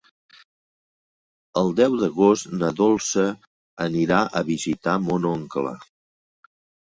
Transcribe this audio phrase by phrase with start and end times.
[1.61, 3.25] El deu d'agost na Dolça
[3.87, 5.75] anirà a visitar mon oncle.